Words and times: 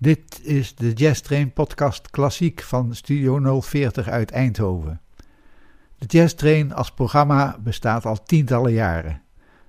Dit 0.00 0.40
is 0.42 0.74
de 0.74 0.92
Jazz 0.92 1.20
Train 1.20 1.52
podcast 1.52 2.10
klassiek 2.10 2.62
van 2.62 2.94
Studio 2.94 3.60
040 3.60 4.08
uit 4.08 4.30
Eindhoven. 4.30 5.00
De 5.98 6.06
Jazz 6.06 6.34
Train 6.34 6.72
als 6.74 6.90
programma 6.90 7.56
bestaat 7.60 8.06
al 8.06 8.22
tientallen 8.22 8.72
jaren. 8.72 9.22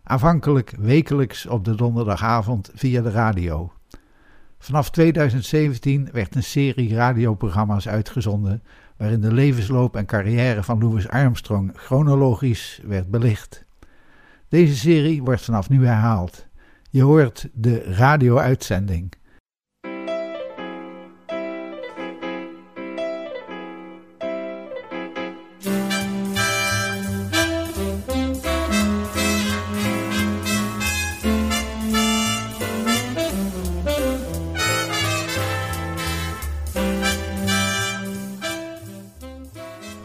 Aanvankelijk 0.04 0.76
wekelijks 0.80 1.46
op 1.46 1.66
de 1.66 1.76
donderdagavond 1.76 2.72
via 2.74 3.02
de 3.02 3.10
radio. 3.10 3.72
Vanaf 4.60 4.90
2017 4.90 6.10
werd 6.12 6.36
een 6.36 6.44
serie 6.44 6.96
radioprogramma's 6.96 7.88
uitgezonden 7.88 8.64
waarin 8.98 9.22
de 9.22 9.34
levensloop 9.34 9.96
en 9.96 10.06
carrière 10.06 10.64
van 10.64 10.80
Louis 10.80 11.08
Armstrong 11.08 11.72
chronologisch 11.76 12.82
werd 12.84 13.10
belicht. 13.10 13.66
Deze 14.48 14.76
serie 14.76 15.24
wordt 15.24 15.42
vanaf 15.42 15.70
nu 15.70 15.86
herhaald. 15.86 16.48
Je 16.90 17.04
hoort 17.04 17.50
de 17.54 17.84
radio-uitzending. 17.84 19.18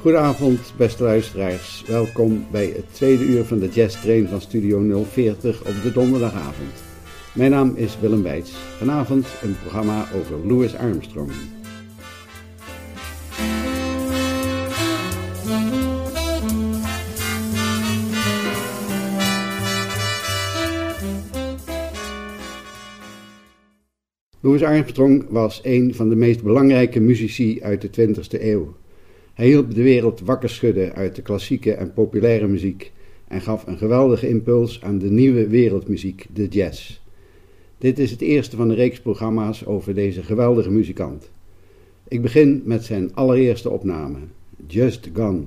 Goedenavond, 0.05 0.75
beste 0.77 1.03
luisteraars. 1.03 1.85
Welkom 1.87 2.47
bij 2.51 2.67
het 2.67 2.95
tweede 2.95 3.25
uur 3.25 3.45
van 3.45 3.59
de 3.59 3.69
Jazz 3.69 4.01
Train 4.01 4.29
van 4.29 4.41
Studio 4.41 5.05
040 5.05 5.61
op 5.61 5.83
de 5.83 5.93
donderdagavond. 5.93 6.73
Mijn 7.35 7.51
naam 7.51 7.73
is 7.77 8.01
Willem 8.01 8.23
Weits. 8.23 8.51
Vanavond 8.51 9.27
een 9.43 9.57
programma 9.61 10.07
over 10.15 10.47
Louis 10.47 10.77
Armstrong. 10.77 11.31
Louis 24.41 24.63
Armstrong 24.63 25.25
was 25.29 25.61
een 25.63 25.95
van 25.95 26.09
de 26.09 26.17
meest 26.17 26.43
belangrijke 26.43 27.01
muzici 27.01 27.63
uit 27.63 27.81
de 27.81 28.09
20e 28.09 28.43
eeuw. 28.43 28.75
Hij 29.35 29.47
hielp 29.47 29.75
de 29.75 29.83
wereld 29.83 30.21
wakker 30.21 30.49
schudden 30.49 30.95
uit 30.95 31.15
de 31.15 31.23
klassieke 31.23 31.75
en 31.75 31.93
populaire 31.93 32.47
muziek 32.47 32.93
en 33.29 33.41
gaf 33.41 33.67
een 33.67 33.79
geweldige 33.79 34.29
impuls 34.29 34.83
aan 34.83 34.99
de 34.99 35.11
nieuwe 35.11 35.49
wereldmuziek, 35.49 36.27
de 36.33 36.49
jazz. 36.49 37.01
Dit 37.79 37.99
is 37.99 38.11
het 38.11 38.21
eerste 38.21 38.57
van 38.57 38.69
de 38.69 38.75
reeks 38.75 39.01
programma's 39.01 39.67
over 39.67 39.95
deze 39.95 40.23
geweldige 40.23 40.71
muzikant. 40.71 41.31
Ik 42.09 42.23
begin 42.23 42.63
met 42.65 42.85
zijn 42.85 43.15
allereerste 43.15 43.71
opname, 43.71 44.19
Just 44.67 45.11
Gone, 45.15 45.43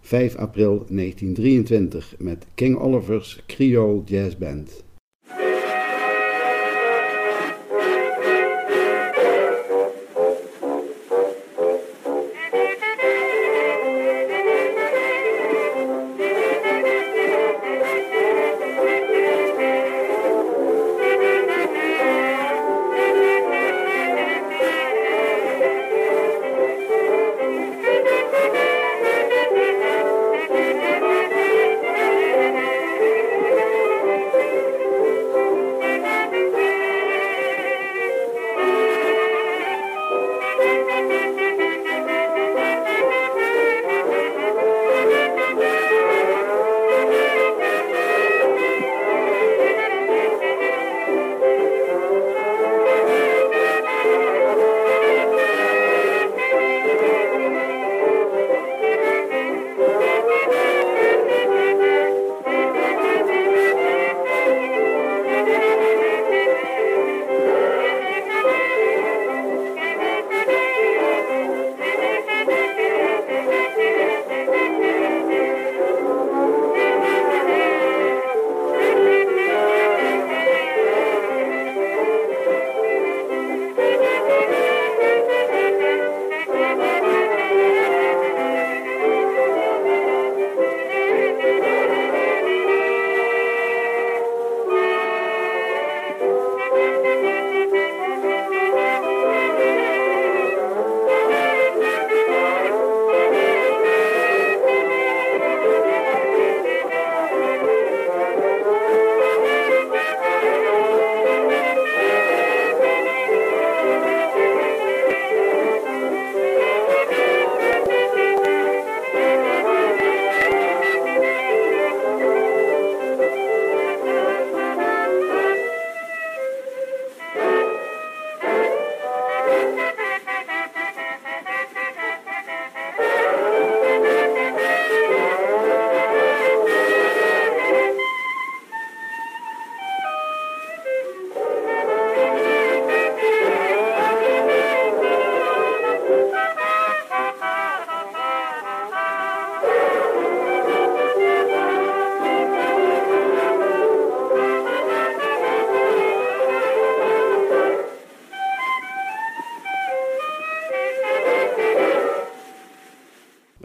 5 0.00 0.36
april 0.36 0.84
1923, 0.88 2.14
met 2.18 2.46
King 2.54 2.78
Oliver's 2.78 3.42
Creole 3.46 4.02
Jazz 4.04 4.36
Band. 4.36 4.84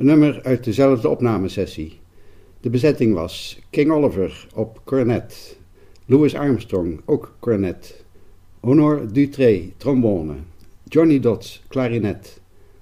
Nummer 0.04 0.42
uit 0.44 0.64
dezelfde 0.64 1.10
opnamesessie. 1.10 2.00
De 2.60 2.70
bezetting 2.70 3.14
was 3.14 3.60
King 3.70 3.92
Oliver 3.92 4.48
op 4.54 4.82
cornet, 4.84 5.58
Louis 6.06 6.36
Armstrong 6.36 7.02
ook 7.06 7.36
cornet, 7.40 8.06
Honor 8.60 9.14
Dutré 9.14 9.72
trombone, 9.78 10.36
Johnny 10.84 11.20
Dodds 11.20 11.64
klarinet, 11.68 12.42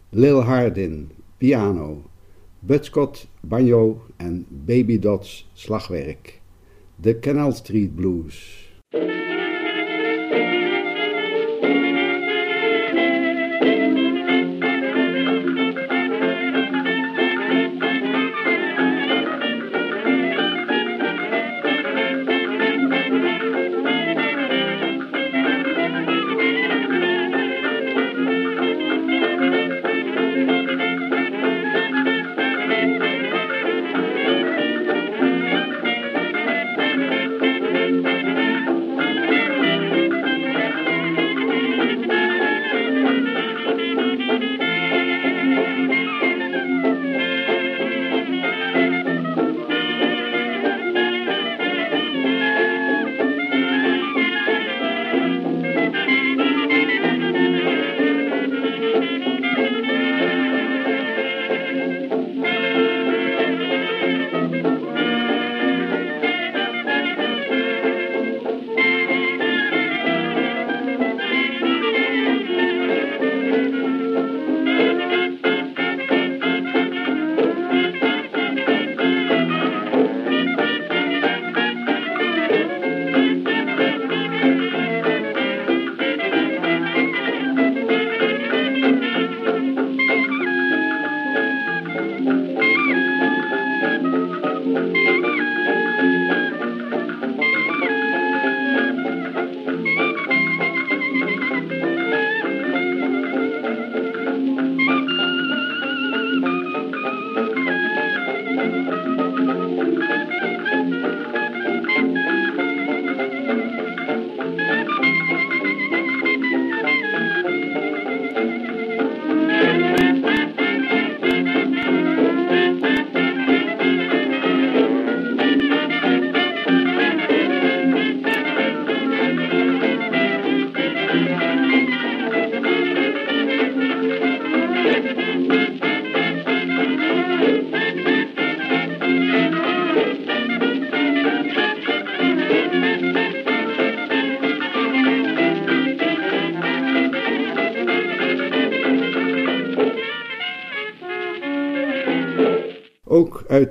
Lil 0.10 0.42
Hardin 0.42 1.12
piano, 1.38 2.04
Bud 2.60 2.86
Scott 2.86 3.28
banjo 3.40 4.02
en 4.18 4.46
Baby 4.50 5.00
Dodds 5.00 5.50
slagwerk. 5.54 6.42
De 6.96 7.20
Canal 7.20 7.52
Street 7.52 7.96
Blues. 7.96 8.61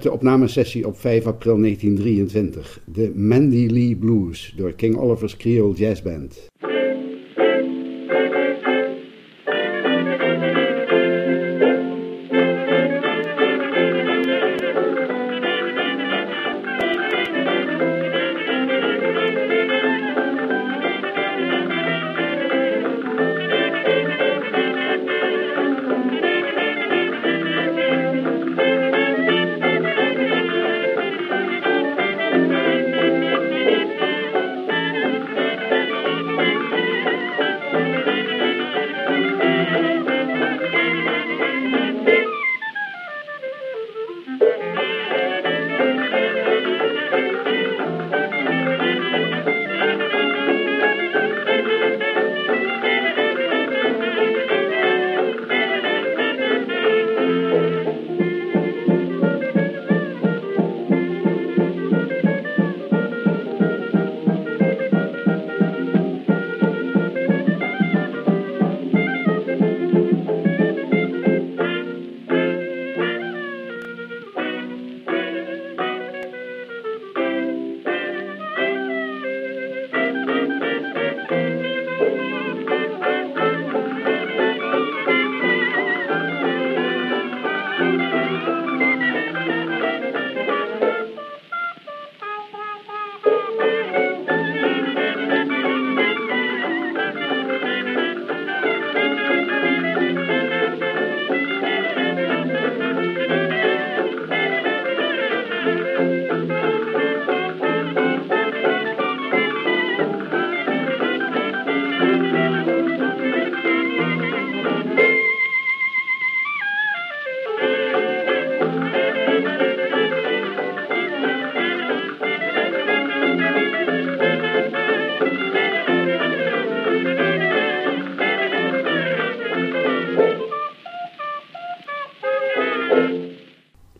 De 0.02 0.12
opnamesessie 0.12 0.86
op 0.86 0.98
5 0.98 1.26
april 1.26 1.58
1923, 1.58 2.80
de 2.92 3.12
Mandy 3.14 3.66
Lee 3.66 3.96
Blues 3.96 4.52
door 4.56 4.72
King 4.72 4.96
Oliver's 4.96 5.36
Creole 5.36 5.74
Jazz 5.74 6.02
Band. 6.02 6.49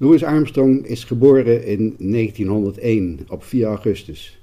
Louis 0.02 0.24
Armstrong 0.24 0.86
is 0.86 1.04
geboren 1.04 1.66
in 1.66 1.94
1901 1.98 3.18
op 3.28 3.44
4 3.44 3.66
augustus. 3.66 4.40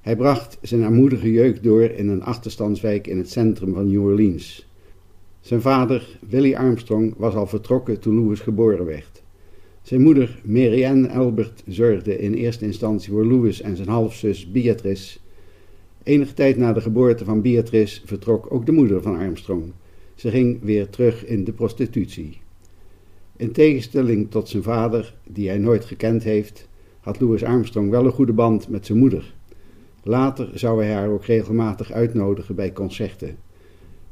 Hij 0.00 0.16
bracht 0.16 0.58
zijn 0.62 0.84
armoedige 0.84 1.32
jeugd 1.32 1.62
door 1.62 1.82
in 1.82 2.08
een 2.08 2.22
achterstandswijk 2.22 3.06
in 3.06 3.18
het 3.18 3.30
centrum 3.30 3.74
van 3.74 3.90
New 3.90 4.02
Orleans. 4.02 4.68
Zijn 5.40 5.60
vader, 5.60 6.18
Willie 6.28 6.58
Armstrong, 6.58 7.14
was 7.16 7.34
al 7.34 7.46
vertrokken 7.46 8.00
toen 8.00 8.14
Louis 8.14 8.40
geboren 8.40 8.84
werd. 8.84 9.22
Zijn 9.82 10.00
moeder, 10.00 10.40
Marianne 10.44 11.10
Albert, 11.10 11.62
zorgde 11.66 12.18
in 12.18 12.34
eerste 12.34 12.64
instantie 12.64 13.10
voor 13.10 13.26
Louis 13.26 13.60
en 13.60 13.76
zijn 13.76 13.88
halfzus 13.88 14.50
Beatrice. 14.50 15.18
Enige 16.02 16.34
tijd 16.34 16.56
na 16.56 16.72
de 16.72 16.80
geboorte 16.80 17.24
van 17.24 17.42
Beatrice 17.42 18.00
vertrok 18.04 18.52
ook 18.52 18.66
de 18.66 18.72
moeder 18.72 19.02
van 19.02 19.16
Armstrong. 19.16 19.72
Ze 20.14 20.30
ging 20.30 20.58
weer 20.62 20.88
terug 20.88 21.26
in 21.26 21.44
de 21.44 21.52
prostitutie. 21.52 22.38
In 23.40 23.52
tegenstelling 23.52 24.30
tot 24.30 24.48
zijn 24.48 24.62
vader, 24.62 25.14
die 25.26 25.48
hij 25.48 25.58
nooit 25.58 25.84
gekend 25.84 26.22
heeft, 26.22 26.68
had 27.00 27.20
Louis 27.20 27.44
Armstrong 27.44 27.90
wel 27.90 28.04
een 28.04 28.12
goede 28.12 28.32
band 28.32 28.68
met 28.68 28.86
zijn 28.86 28.98
moeder. 28.98 29.34
Later 30.02 30.50
zou 30.54 30.84
hij 30.84 30.92
haar 30.92 31.08
ook 31.08 31.24
regelmatig 31.24 31.92
uitnodigen 31.92 32.54
bij 32.54 32.72
concerten. 32.72 33.36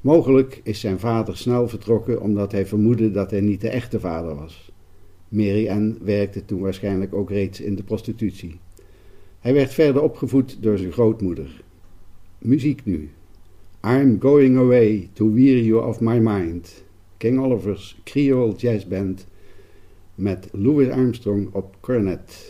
Mogelijk 0.01 0.61
is 0.65 0.81
zijn 0.81 0.99
vader 0.99 1.37
snel 1.37 1.69
vertrokken 1.69 2.21
omdat 2.21 2.53
hij 2.53 2.67
vermoedde 2.67 3.11
dat 3.11 3.31
hij 3.31 3.41
niet 3.41 3.61
de 3.61 3.69
echte 3.69 4.01
vader 4.01 4.35
was. 4.35 4.73
Mary 5.29 5.69
Ann 5.69 5.99
werkte 6.03 6.45
toen 6.45 6.61
waarschijnlijk 6.61 7.15
ook 7.15 7.31
reeds 7.31 7.61
in 7.61 7.75
de 7.75 7.83
prostitutie. 7.83 8.59
Hij 9.39 9.55
werd 9.55 9.75
verder 9.75 10.03
opgevoed 10.03 10.57
door 10.61 10.79
zijn 10.79 10.93
grootmoeder. 10.93 11.63
Muziek 12.39 12.85
nu. 12.85 13.11
I'm 13.87 14.21
going 14.21 14.59
away 14.59 15.09
to 15.13 15.33
weary 15.33 15.65
you 15.65 15.87
of 15.87 16.01
my 16.01 16.19
mind. 16.19 16.87
King 17.19 17.39
Oliver's 17.39 17.97
Creole 18.05 18.55
Jazz 18.57 18.85
Band 18.85 19.27
met 20.15 20.49
Louis 20.53 20.89
Armstrong 20.91 21.49
op 21.53 21.77
cornet. 21.81 22.48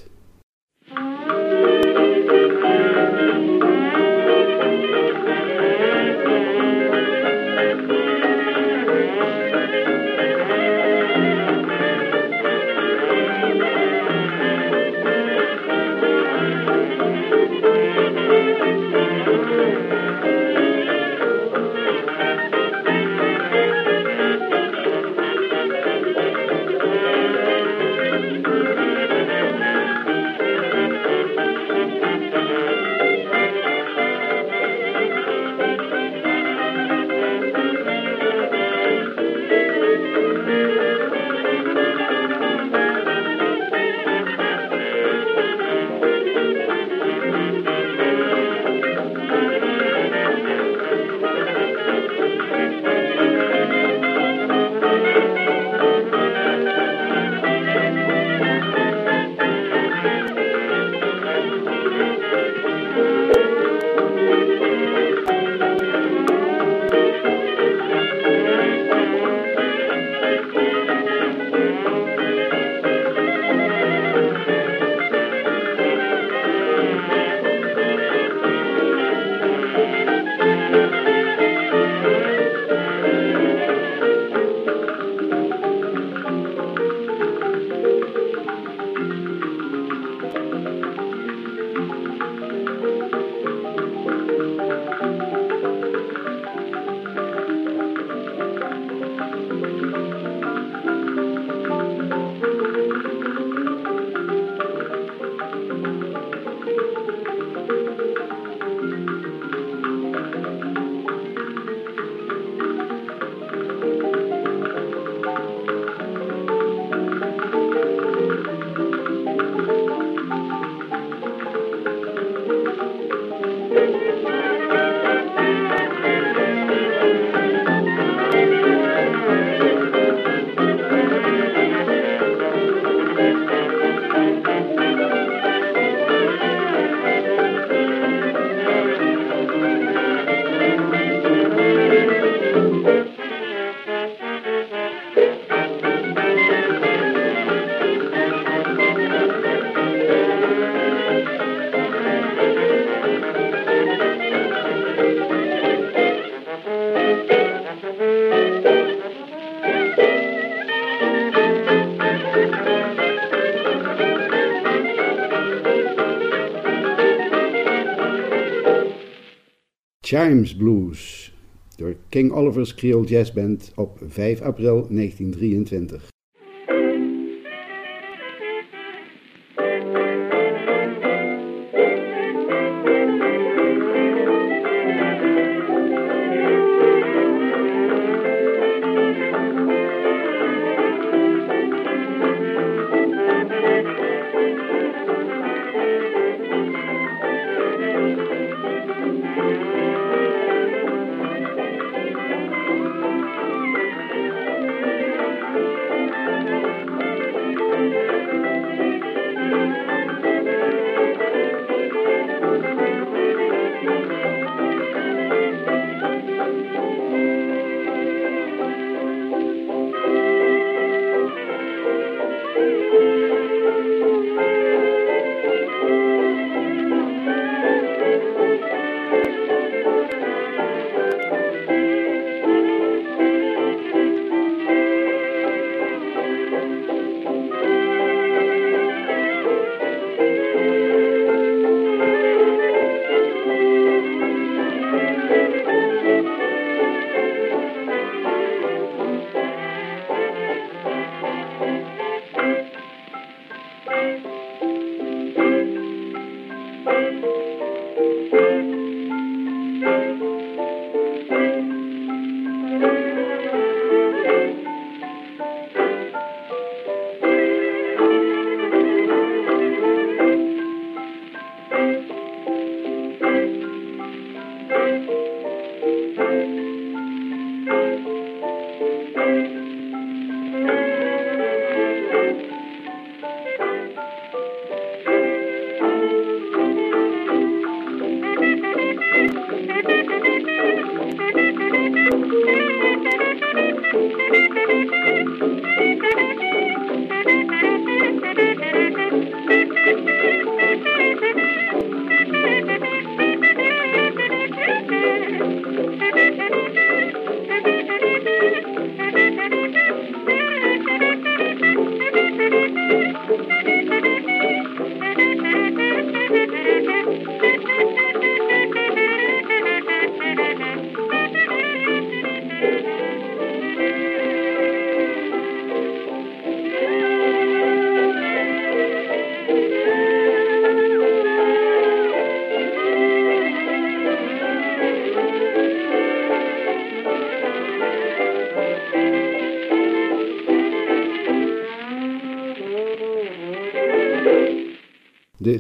Chimes 170.09 170.57
Blues 170.57 171.33
door 171.77 171.97
King 172.09 172.33
Oliver's 172.33 172.75
Creole 172.75 173.07
Jazz 173.07 173.33
Band 173.33 173.73
op 173.75 173.99
5 174.07 174.41
april 174.41 174.87
1923. 174.89 176.09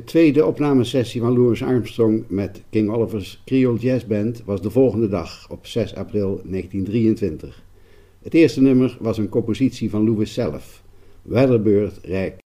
Tweede 0.08 0.46
opnamesessie 0.46 1.20
van 1.20 1.32
Louis 1.32 1.62
Armstrong 1.62 2.24
met 2.28 2.62
King 2.70 2.90
Oliver's 2.90 3.42
Creole 3.44 3.78
Jazz 3.78 4.04
Band 4.04 4.42
was 4.44 4.62
de 4.62 4.70
volgende 4.70 5.08
dag, 5.08 5.50
op 5.50 5.66
6 5.66 5.94
april 5.94 6.40
1923. 6.44 7.62
Het 8.22 8.34
eerste 8.34 8.60
nummer 8.60 8.96
was 9.00 9.18
een 9.18 9.28
compositie 9.28 9.90
van 9.90 10.04
Louis 10.04 10.34
zelf, 10.34 10.82
Weatherbird 11.22 11.98
Rijk. 12.02 12.47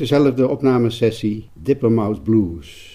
Dezelfde 0.00 0.48
opnamesessie 0.48 1.50
Dippermouth 1.54 2.24
Blues. 2.24 2.89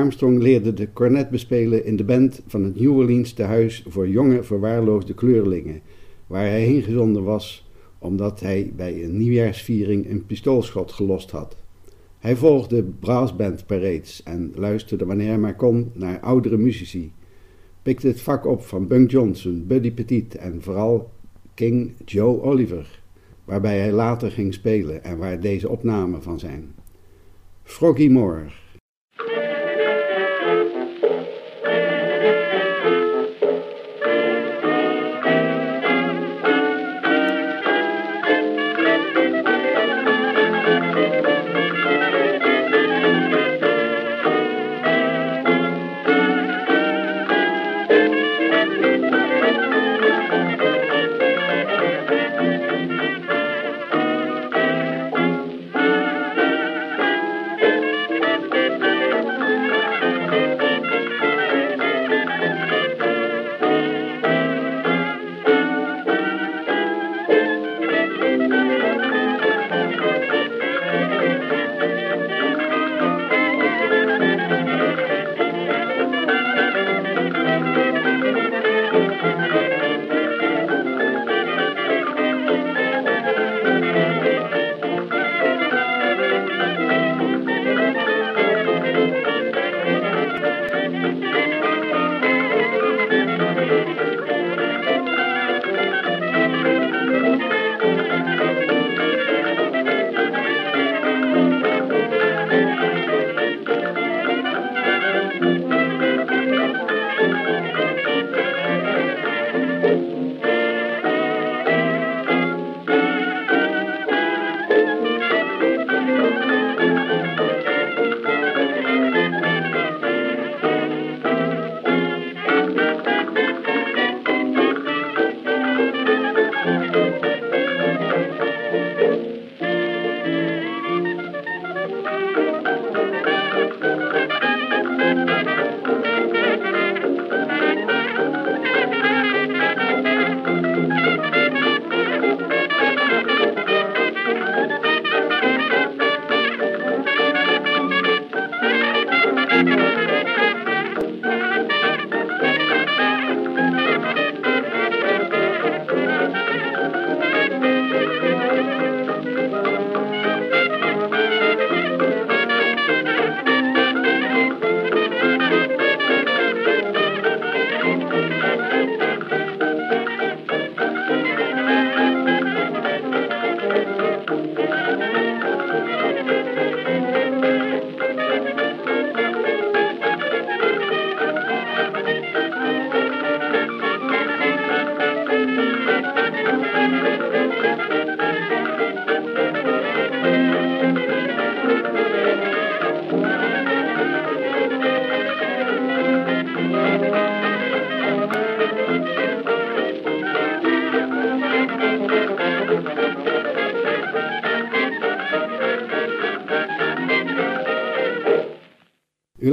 Armstrong 0.00 0.42
leerde 0.42 0.74
de 0.74 0.92
cornet 0.92 1.30
bespelen 1.30 1.84
in 1.84 1.96
de 1.96 2.04
band 2.04 2.42
van 2.46 2.64
het 2.64 2.80
New 2.80 2.96
Orleans 2.96 3.32
tehuis 3.32 3.84
voor 3.88 4.08
jonge 4.08 4.42
verwaarloosde 4.42 5.14
kleurlingen, 5.14 5.80
waar 6.26 6.44
hij 6.44 6.60
heen 6.60 6.82
gezonden 6.82 7.24
was 7.24 7.68
omdat 7.98 8.40
hij 8.40 8.72
bij 8.76 9.04
een 9.04 9.16
nieuwjaarsviering 9.16 10.10
een 10.10 10.26
pistoolschot 10.26 10.92
gelost 10.92 11.30
had. 11.30 11.56
Hij 12.18 12.36
volgde 12.36 12.82
brassband 12.82 13.66
parades 13.66 14.22
en 14.22 14.52
luisterde 14.54 15.04
wanneer 15.04 15.28
hij 15.28 15.38
maar 15.38 15.56
kon 15.56 15.90
naar 15.94 16.20
oudere 16.20 16.56
muzici, 16.56 17.12
pikte 17.82 18.06
het 18.06 18.20
vak 18.20 18.46
op 18.46 18.62
van 18.62 18.86
Bunk 18.86 19.10
Johnson, 19.10 19.64
Buddy 19.66 19.92
Petit 19.92 20.34
en 20.34 20.62
vooral 20.62 21.10
King 21.54 21.92
Joe 22.04 22.42
Oliver, 22.42 23.02
waarbij 23.44 23.78
hij 23.78 23.92
later 23.92 24.30
ging 24.30 24.54
spelen 24.54 25.04
en 25.04 25.18
waar 25.18 25.40
deze 25.40 25.68
opnamen 25.68 26.22
van 26.22 26.38
zijn. 26.38 26.74
Froggy 27.62 28.08
Moore 28.08 28.59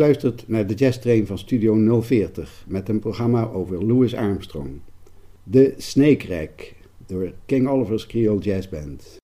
luistert 0.07 0.47
naar 0.47 0.67
de 0.67 0.73
Jazz 0.73 0.99
Train 0.99 1.27
van 1.27 1.37
Studio 1.37 2.01
040 2.01 2.63
met 2.67 2.89
een 2.89 2.99
programma 2.99 3.49
over 3.49 3.85
Louis 3.85 4.15
Armstrong. 4.15 4.79
De 5.43 5.73
Snake 5.77 6.27
Rack 6.27 6.73
door 7.05 7.33
King 7.45 7.67
Oliver's 7.67 8.05
Creole 8.07 8.39
Jazz 8.39 8.69
Band. 8.69 9.17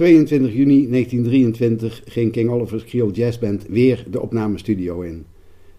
22 0.00 0.54
juni 0.54 0.88
1923 0.88 2.02
ging 2.04 2.32
King 2.32 2.50
Oliver's 2.50 2.84
Creole 2.84 3.12
Jazz 3.12 3.38
Band 3.38 3.66
weer 3.68 4.04
de 4.10 4.20
opnamestudio 4.20 5.00
in. 5.00 5.24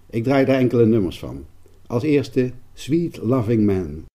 Ik 0.10 0.24
draai 0.24 0.46
daar 0.46 0.58
enkele 0.58 0.86
nummers 0.86 1.20
van. 1.20 1.46
Als 1.88 2.04
eerste 2.04 2.52
Sweet 2.74 3.18
Loving 3.18 3.66
Man. 3.66 4.11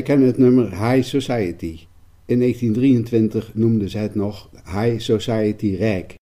Wij 0.00 0.08
kennen 0.08 0.28
het 0.28 0.38
nummer 0.38 0.70
High 0.70 1.08
Society. 1.08 1.78
In 2.26 2.38
1923 2.38 3.54
noemden 3.54 3.90
ze 3.90 3.98
het 3.98 4.14
nog 4.14 4.50
High 4.64 4.98
Society 5.00 5.74
Rijk. 5.78 6.19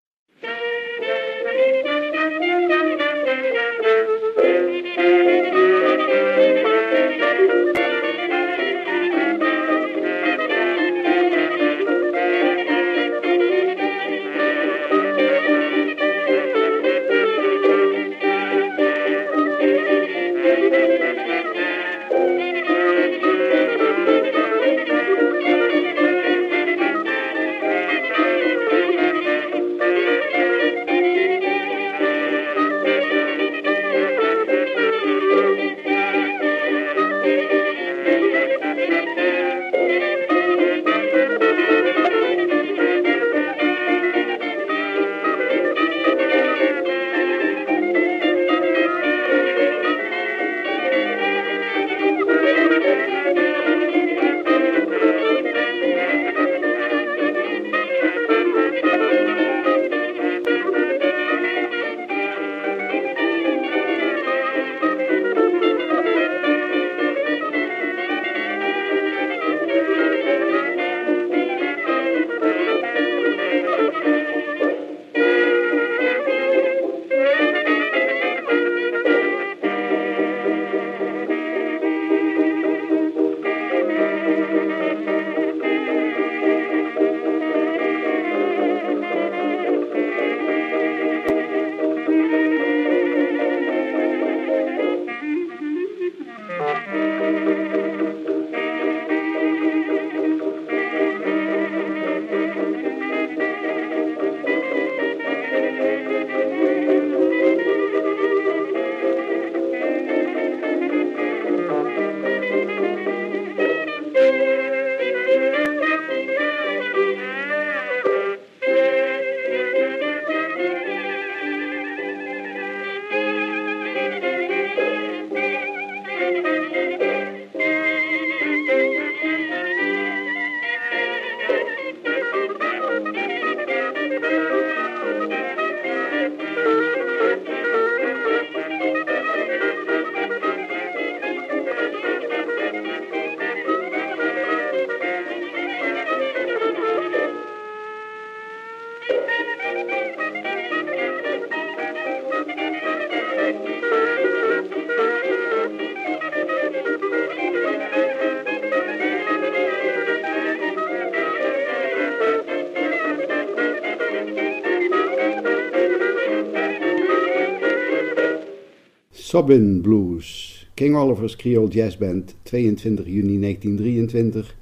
Sobbin 169.36 169.82
Blues, 169.82 170.64
King 170.74 170.96
Oliver's 170.96 171.36
Creole 171.36 171.68
Jazz 171.68 171.94
Band, 171.96 172.34
22 172.44 173.04
juni 173.04 173.38
1923 173.38 174.54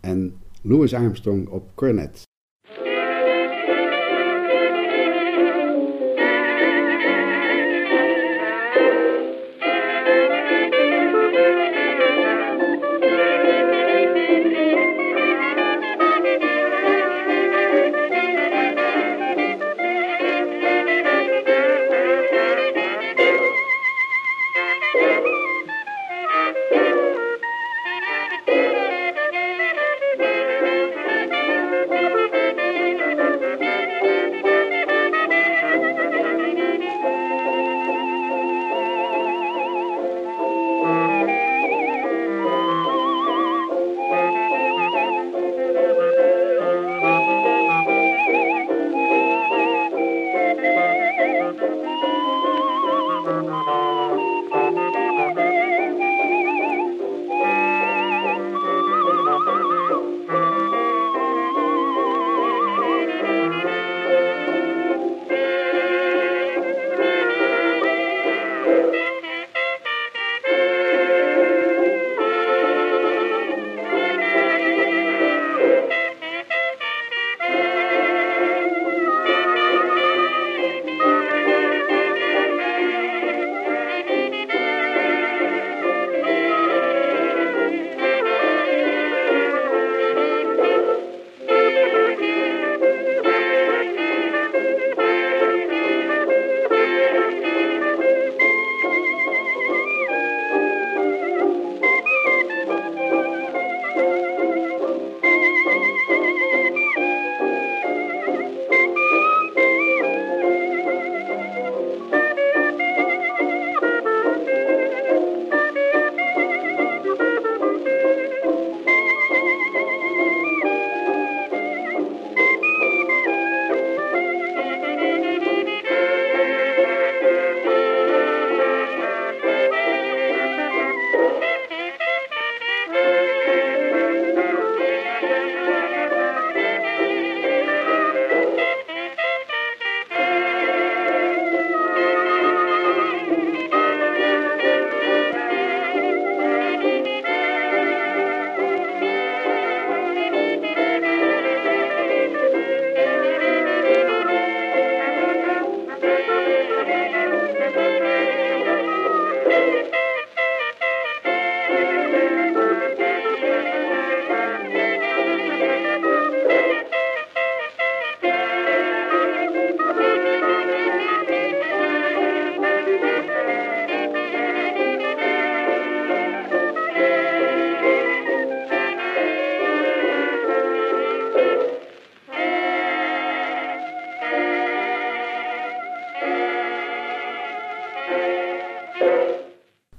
en 0.00 0.34
Louis 0.62 0.94
Armstrong 0.94 1.48
op 1.48 1.70
cornet. 1.74 2.27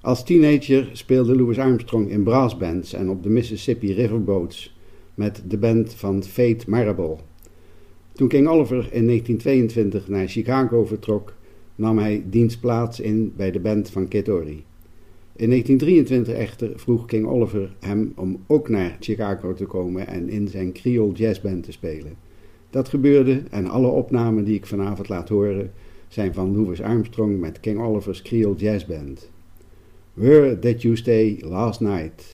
Als 0.10 0.24
teenager 0.24 0.90
speelde 0.94 1.36
Louis 1.36 1.60
Armstrong 1.60 2.10
in 2.10 2.24
brassbands 2.24 2.94
en 2.94 3.10
op 3.10 3.24
de 3.24 3.30
Mississippi 3.30 3.94
Riverboats 3.94 4.78
met 5.14 5.44
de 5.48 5.58
band 5.58 5.94
van 5.94 6.24
Fate 6.24 6.70
Marable. 6.70 7.18
Toen 8.12 8.28
King 8.28 8.48
Oliver 8.48 8.90
in 8.92 9.06
1922 9.06 10.08
naar 10.08 10.28
Chicago 10.28 10.86
vertrok, 10.86 11.34
nam 11.76 11.98
hij 11.98 12.24
dienst 12.30 12.60
plaats 12.60 13.00
in 13.00 13.34
bij 13.36 13.52
de 13.52 13.60
band 13.60 13.90
van 13.90 14.08
Kid 14.08 14.30
Ory. 14.30 14.64
In 15.36 15.50
1923 15.50 16.34
echter 16.34 16.72
vroeg 16.76 17.06
King 17.06 17.28
Oliver 17.28 17.76
hem 17.80 18.14
om 18.16 18.44
ook 18.48 18.70
naar 18.70 18.98
Chicago 19.00 19.54
te 19.54 19.66
komen 19.66 20.08
en 20.08 20.30
in 20.30 20.48
zijn 20.48 20.74
Creole 20.74 21.14
Jazzband 21.14 21.64
te 21.64 21.72
spelen. 21.72 22.14
Dat 22.70 22.90
gebeurde 22.90 23.44
en 23.50 23.68
alle 23.68 23.88
opnamen 23.88 24.44
die 24.44 24.56
ik 24.56 24.66
vanavond 24.66 25.10
laat 25.10 25.30
horen 25.30 25.72
zijn 26.08 26.34
van 26.34 26.56
Louis 26.56 26.82
Armstrong 26.82 27.40
met 27.40 27.60
King 27.60 27.82
Oliver's 27.82 28.22
Creole 28.22 28.56
Jazzband. 28.56 29.30
Where 30.20 30.54
did 30.54 30.84
you 30.84 30.98
stay 30.98 31.40
last 31.46 31.80
night? 31.80 32.34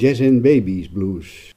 Jazz 0.00 0.22
and 0.22 0.42
Babies 0.42 0.88
Blues. 0.88 1.52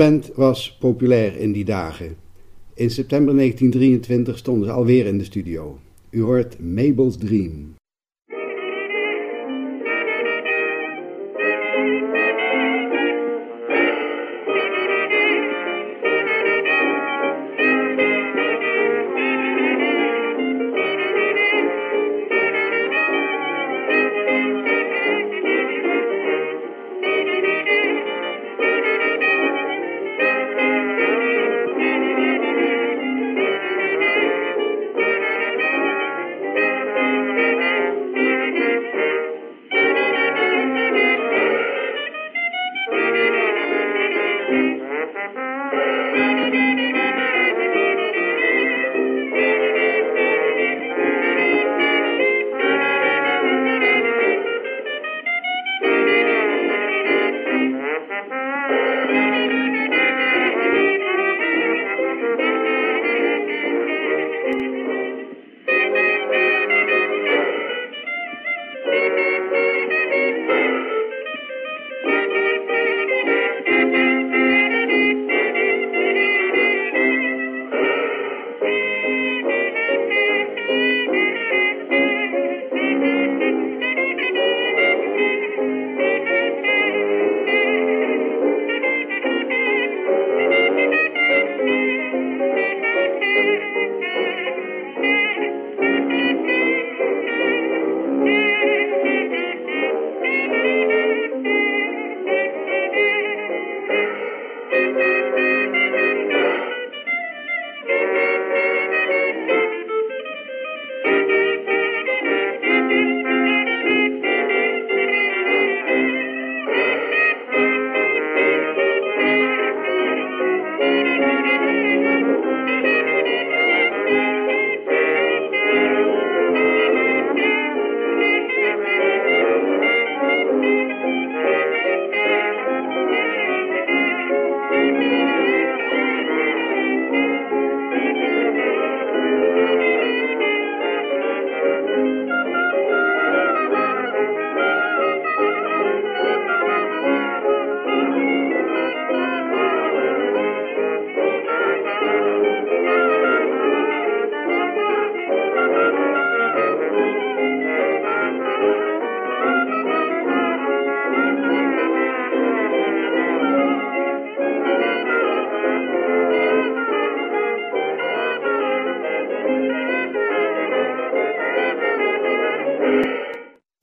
Band 0.00 0.30
was 0.34 0.76
populair 0.78 1.36
in 1.36 1.52
die 1.52 1.64
dagen. 1.64 2.16
In 2.74 2.90
september 2.90 3.34
1923 3.34 4.38
stonden 4.38 4.64
ze 4.64 4.72
alweer 4.72 5.06
in 5.06 5.18
de 5.18 5.24
studio. 5.24 5.78
U 6.10 6.22
hoort 6.22 6.60
Mabel's 6.60 7.16
Dream. 7.16 7.69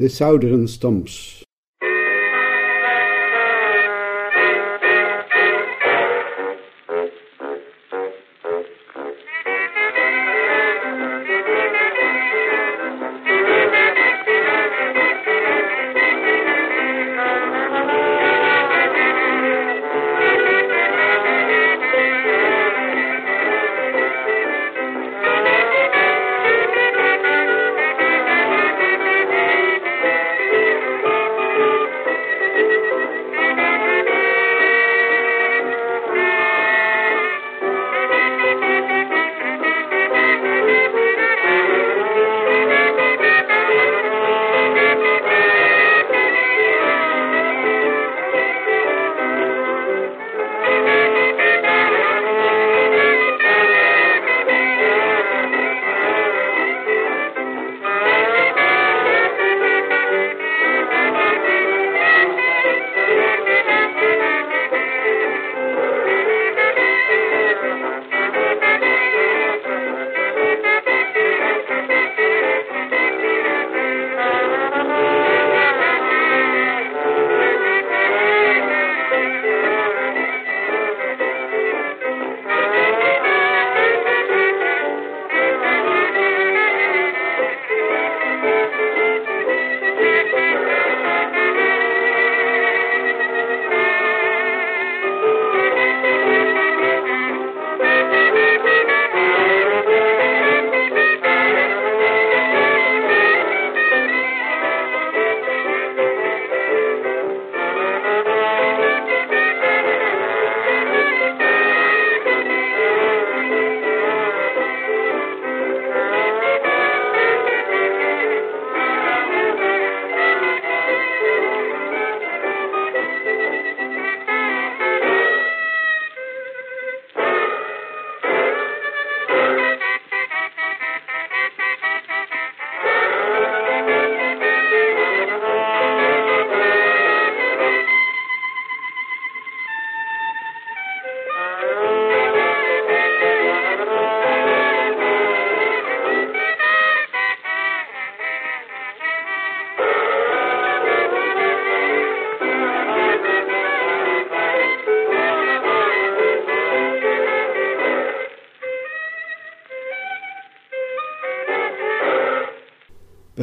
The 0.08 0.14
Southern 0.14 0.70
Stumps. 0.70 1.47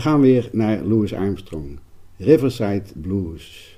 We 0.04 0.10
gaan 0.10 0.20
weer 0.20 0.48
naar 0.52 0.82
Louis 0.82 1.14
Armstrong. 1.14 1.78
Riverside 2.16 2.82
Blues. 2.94 3.73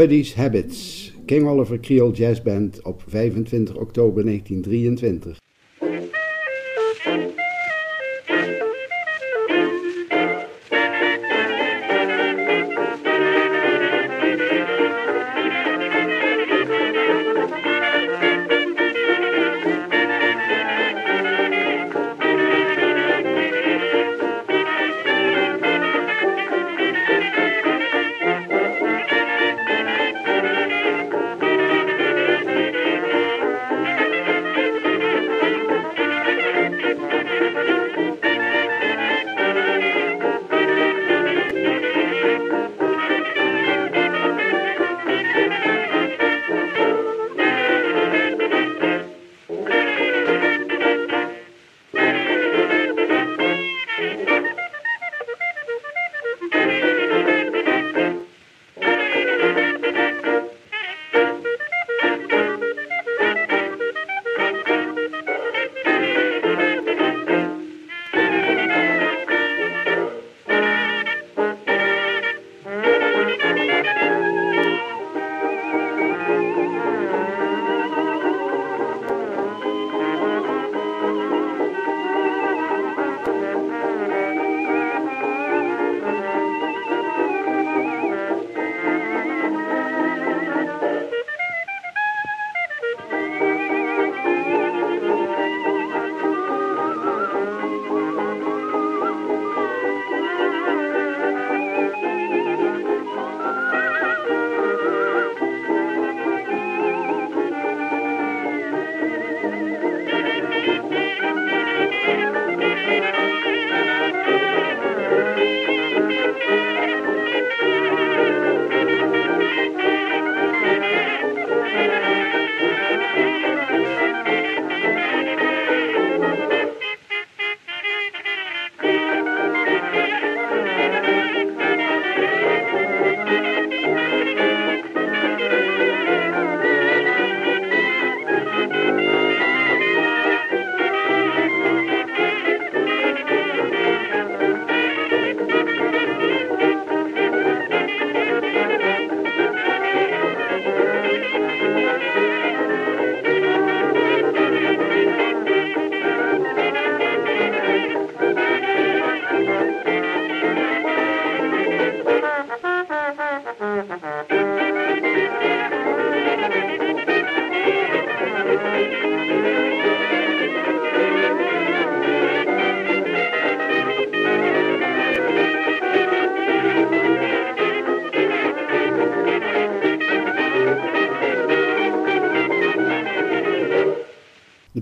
Buddy's 0.00 0.32
Habits, 0.32 1.12
King 1.26 1.46
Oliver 1.46 1.78
Creole 1.78 2.12
Jazz 2.12 2.40
Band 2.42 2.82
op 2.82 3.02
25 3.06 3.76
oktober 3.76 4.24
1923. 4.24 5.39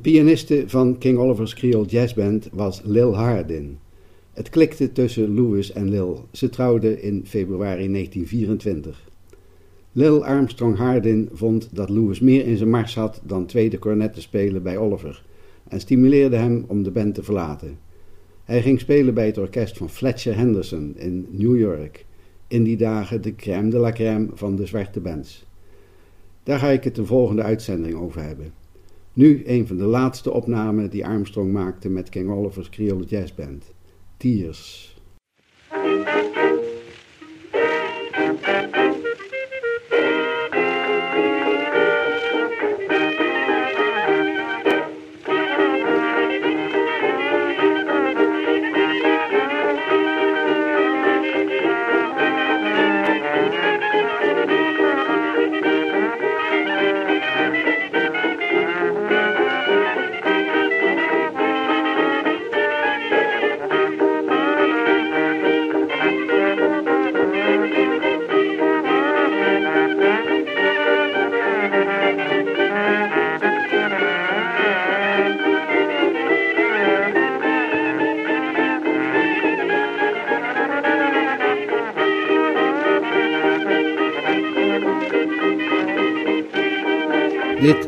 Pianiste 0.08 0.64
van 0.66 0.98
King 0.98 1.18
Oliver's 1.18 1.54
Creole 1.54 1.86
Jazz 1.86 2.14
Band 2.14 2.48
was 2.52 2.80
Lil 2.84 3.16
Hardin. 3.16 3.78
Het 4.32 4.48
klikte 4.48 4.92
tussen 4.92 5.34
Louis 5.34 5.72
en 5.72 5.90
Lil. 5.90 6.26
Ze 6.32 6.48
trouwden 6.48 7.02
in 7.02 7.26
februari 7.26 7.92
1924. 7.92 9.08
Lil 9.92 10.24
Armstrong 10.24 10.76
Hardin 10.76 11.28
vond 11.32 11.68
dat 11.72 11.88
Louis 11.88 12.20
meer 12.20 12.46
in 12.46 12.56
zijn 12.56 12.70
mars 12.70 12.94
had 12.94 13.20
dan 13.24 13.46
tweede 13.46 13.78
cornet 13.78 14.12
te 14.12 14.20
spelen 14.20 14.62
bij 14.62 14.76
Oliver 14.76 15.24
en 15.68 15.80
stimuleerde 15.80 16.36
hem 16.36 16.64
om 16.68 16.82
de 16.82 16.90
band 16.90 17.14
te 17.14 17.22
verlaten. 17.22 17.78
Hij 18.44 18.62
ging 18.62 18.80
spelen 18.80 19.14
bij 19.14 19.26
het 19.26 19.38
orkest 19.38 19.76
van 19.76 19.90
Fletcher 19.90 20.36
Henderson 20.36 20.94
in 20.96 21.26
New 21.30 21.58
York, 21.58 22.04
in 22.46 22.62
die 22.62 22.76
dagen 22.76 23.22
de 23.22 23.34
crème 23.34 23.70
de 23.70 23.78
la 23.78 23.92
crème 23.92 24.28
van 24.34 24.56
de 24.56 24.66
zwarte 24.66 25.00
bands. 25.00 25.46
Daar 26.42 26.58
ga 26.58 26.68
ik 26.68 26.84
het 26.84 26.94
de 26.94 27.06
volgende 27.06 27.42
uitzending 27.42 27.94
over 27.94 28.22
hebben. 28.22 28.52
Nu 29.18 29.42
een 29.46 29.66
van 29.66 29.76
de 29.76 29.84
laatste 29.84 30.30
opnamen 30.30 30.90
die 30.90 31.06
Armstrong 31.06 31.52
maakte 31.52 31.88
met 31.88 32.08
King 32.08 32.30
Oliver's 32.30 32.68
Creole 32.68 33.04
Jazz 33.04 33.34
Band, 33.34 33.64
Tears. 34.16 34.87